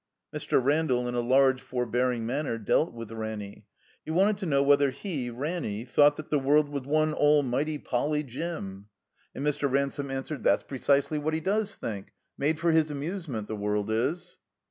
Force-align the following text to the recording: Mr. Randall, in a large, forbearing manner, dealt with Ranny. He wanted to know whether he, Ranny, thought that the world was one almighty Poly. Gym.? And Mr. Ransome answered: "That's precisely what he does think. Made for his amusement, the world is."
Mr. 0.33 0.59
Randall, 0.63 1.07
in 1.07 1.13
a 1.13 1.21
large, 1.21 1.61
forbearing 1.61 2.25
manner, 2.25 2.57
dealt 2.57 2.91
with 2.91 3.11
Ranny. 3.11 3.67
He 4.03 4.09
wanted 4.09 4.37
to 4.37 4.47
know 4.47 4.63
whether 4.63 4.89
he, 4.89 5.29
Ranny, 5.29 5.85
thought 5.85 6.17
that 6.17 6.31
the 6.31 6.39
world 6.39 6.69
was 6.69 6.85
one 6.87 7.13
almighty 7.13 7.77
Poly. 7.77 8.23
Gym.? 8.23 8.87
And 9.35 9.45
Mr. 9.45 9.69
Ransome 9.71 10.09
answered: 10.09 10.43
"That's 10.43 10.63
precisely 10.63 11.19
what 11.19 11.35
he 11.35 11.39
does 11.39 11.75
think. 11.75 12.13
Made 12.35 12.59
for 12.59 12.71
his 12.71 12.89
amusement, 12.89 13.47
the 13.47 13.55
world 13.55 13.91
is." 13.91 14.39